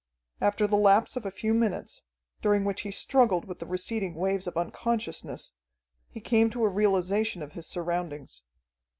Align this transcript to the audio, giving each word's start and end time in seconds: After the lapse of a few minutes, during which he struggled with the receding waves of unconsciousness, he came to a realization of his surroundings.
After 0.41 0.65
the 0.65 0.77
lapse 0.77 1.15
of 1.15 1.27
a 1.27 1.29
few 1.29 1.53
minutes, 1.53 2.01
during 2.41 2.65
which 2.65 2.81
he 2.81 2.89
struggled 2.89 3.45
with 3.45 3.59
the 3.59 3.67
receding 3.67 4.15
waves 4.15 4.47
of 4.47 4.57
unconsciousness, 4.57 5.53
he 6.09 6.19
came 6.19 6.49
to 6.49 6.63
a 6.65 6.69
realization 6.69 7.43
of 7.43 7.51
his 7.51 7.67
surroundings. 7.67 8.41